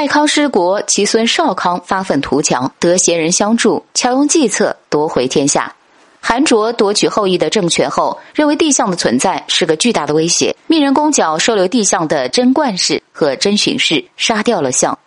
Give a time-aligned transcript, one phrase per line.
[0.00, 5.70] 太康失国，其孙少康发愤图强，得贤人相助，巧用计策夺回天下。
[6.22, 14.98] 韩卓夺取后羿的政权后，认为帝项的存在是个巨大的威胁，命人攻角收留帝项的贞观氏和贞巡氏，杀掉了象。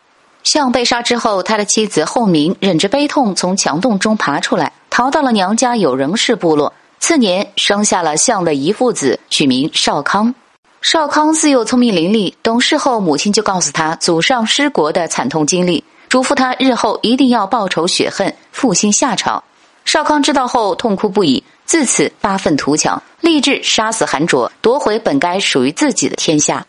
[0.43, 6.71] 象被杀之后，他的妻子后明忍着悲痛从墙洞中爬出来，逃到了娘家有仍氏部落。
[6.99, 10.35] 次年生下了象的遗父子，取名少康。
[10.83, 19.41] 少康自幼聪明伶俐，懂事后母亲就告诉他祖上失国的惨痛经历，嘱咐他日后一定要报仇雪恨，复兴夏朝。
[19.85, 26.65] 少康知道后痛哭不已，自此发愤图强，立志杀死韩卓，夺回本该属于自己的天下。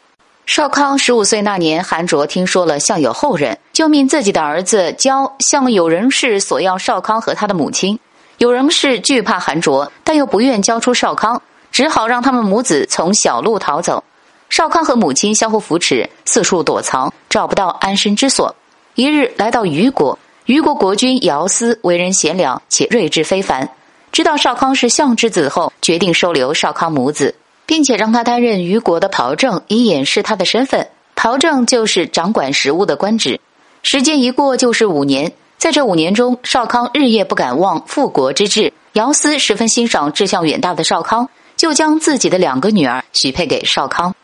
[0.47, 7.99] 少康十五岁那年，韩卓听说了项有后人，就命自己的儿子教向有人氏索要少康和他的母亲。
[8.39, 11.43] 有人氏惧怕韩卓，但又不愿交出少康。
[11.75, 14.05] 只好让他们母子从小路逃走，
[14.49, 18.55] 少康和母亲相互扶持，四处躲藏，找不到安身之所。
[18.95, 20.17] 一日来到虞国，
[20.47, 23.69] 虞国国君姚思为人贤良且睿智非凡，
[24.13, 27.35] 知道少康是相之子后，决定收留少康母子，
[27.67, 30.87] 并且让他担任虞国的袍正，以掩饰他的身份。
[31.17, 33.41] 袍正就是掌管食物的官职。
[33.83, 38.73] 时间一过就是五年，在这五年中，少康日夜不敢忘复国之志。
[38.93, 41.29] 姚思十分欣赏志向远大的少康。
[41.57, 44.15] 就将自己的两个女儿许配给少康，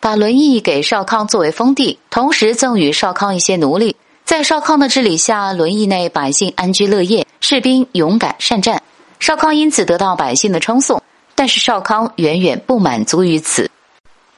[0.00, 3.96] 把轮邑给少康作为封地，同时赠予少康一些奴隶。
[4.24, 8.82] 在少康的治理下，轮邑内百姓安居乐业，士兵勇敢善战，
[9.18, 11.02] 少康因此得到百姓的称颂。
[11.34, 13.70] 但是少康远远不满足于此。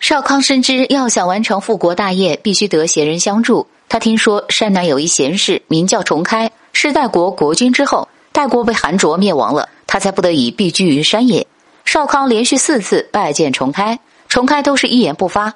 [0.00, 3.66] 少康深知，要想完成复国大业，必须得贤人相助。
[3.88, 11.46] 他听说山南有一贤士，名叫重开，是代国国君之后，代国被韩卓灭亡了，他才不得已避居于山野。
[11.92, 15.52] 少康连续四次拜见重开，重开都是一言不发。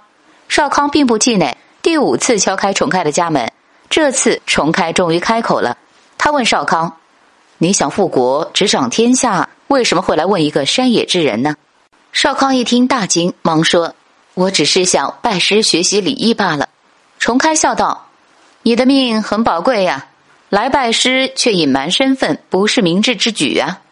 [0.48, 3.52] 少康并不气馁，第五次敲开重开的家门，
[3.88, 5.78] 这次重开终于开口了。
[6.18, 6.96] 他问少康
[7.58, 11.54] ：“你想复国，执掌天下，为什么会来问一个山野之人呢？”
[12.12, 13.94] 少康一听大惊，忙说
[14.34, 16.68] ：“我只是想拜师学习礼义罢了。”
[17.20, 18.08] 重开笑道
[18.62, 20.08] ：“你的命很宝贵呀，
[20.48, 23.82] 来拜师却隐瞒身份，不是明智之举啊。”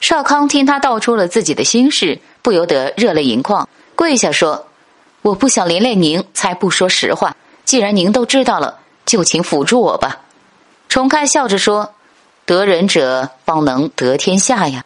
[0.00, 4.66] 少康听他道出了自己的心事，不由得热泪盈眶，跪下说
[5.22, 7.36] ：“我不想连累您，才不说实话。
[7.64, 10.20] 既然您都知道了，就请辅助我吧。”
[10.88, 11.92] 重开笑着说
[12.46, 14.84] ：“得人者方能得天下呀。”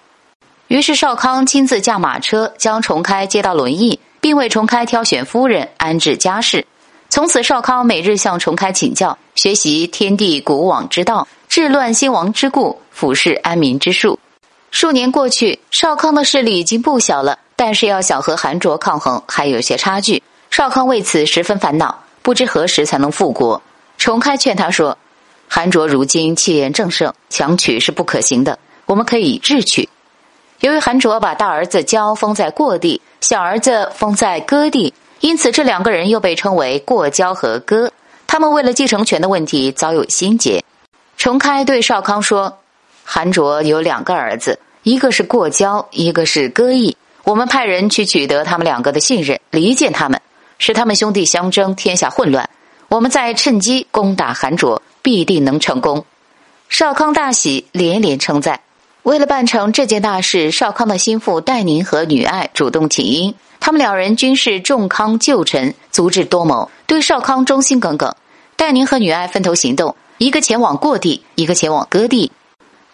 [0.69, 6.67] 于是少康亲自驾马车将重开接到轮椅，并为重开挑选夫人、安置家事。
[7.11, 14.19] 从此，少康每日向重开请教，学习天地古往之道、治乱兴亡之故、俯视安民之术。
[14.73, 20.21] 数年过去，少康的势力已经不小了，但是要想和韩卓抗衡，还有些差距。
[20.51, 23.61] 少康为此十分烦恼，不知何时才能复国。
[23.99, 24.97] 重开劝他说
[25.47, 29.89] ：“韩卓如今气焰正盛，强取是不可行的，我们可以智取。”
[30.61, 37.93] 由于韩卓把大儿子交封在过地，小儿子封在割地，因此这两个人又被称为过交和割。
[38.27, 40.65] 他们为了继承权的问题早有心结。
[41.19, 42.59] 重开对少康说。
[43.05, 46.97] 韩卓有两个儿子，一个是过交，一个是歌邑。
[47.25, 50.21] 我们派人去取得他们两个的信任，离间他们，
[50.59, 52.49] 使他们兄弟相争，天下混乱。
[52.89, 56.05] 我们再趁机攻打韩卓，必定能成功。
[56.69, 58.61] 少康大喜，连连称赞。
[59.03, 63.35] 为了办成这件大事，少康的心腹戴宁和女爱主动请缨。
[63.61, 68.15] 他们两人均是重康旧臣，足智多谋，对少康忠心耿耿。
[68.57, 72.31] 戴宁和女爱分头行动，一个前往过地，一个前往割地。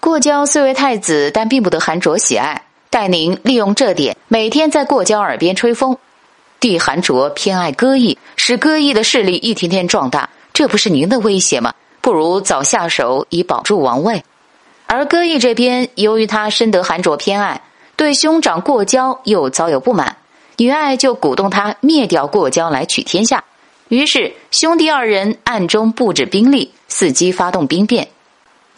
[0.01, 2.63] 过交虽为太子，但并不得韩卓喜爱。
[2.91, 5.97] 戴宁利用这点，每天在过交耳边吹风。
[6.61, 11.75] 帝韩卓偏爱歌邑，使歌邑的势力一天天壮大，这不是您的威胁吗？
[12.01, 14.25] 不如早下手，以保住王位。
[14.87, 17.61] 而歌邑这边，由于他深得韩卓偏爱，
[17.95, 20.17] 对兄长过交又早有不满，
[20.57, 23.45] 女爱就鼓动他灭掉过交来取天下。
[23.89, 28.09] 于是兄弟二人暗中布置兵力，伺机发动兵变。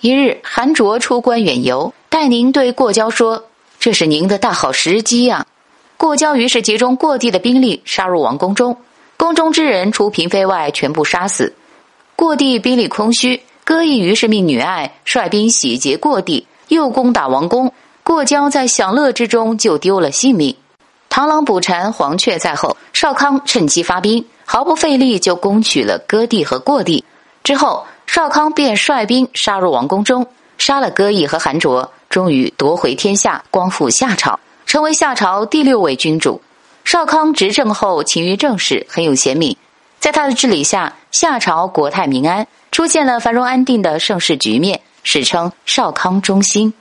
[0.03, 3.45] 一日，韩卓出关远游，戴宁对过交说
[3.79, 5.45] ：“这是您的大好时机呀！”
[5.99, 8.75] 过交于是集中过地的兵力，杀入王宫中，
[9.19, 11.53] 宫中之人除嫔妃外，全部杀死。
[12.17, 17.71] 过地兵力空虚，歌毅于是命女爱率兵洗劫过地，又攻打王宫。
[18.03, 20.57] 过交在享乐之中就丢了性命。
[21.11, 22.75] 螳螂捕蝉，黄雀在后。
[22.95, 27.05] 少康趁机发兵，毫不费力就攻取了割地和过地。
[27.45, 27.85] 之后。
[28.13, 30.27] 少康便率兵杀入王宫中，
[30.59, 36.43] 杀了戈毅和韩卓，终于夺回天下，光复夏朝，成为夏朝第六位君主。
[36.83, 39.57] 少康执政后勤于政事，很有贤名。
[40.01, 46.75] 在他的治理下，夏朝国泰民安，出现了繁荣安定的盛世局面，史称少康中兴。